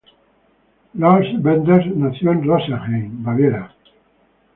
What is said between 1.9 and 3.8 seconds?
nació en Rosenheim, Baviera.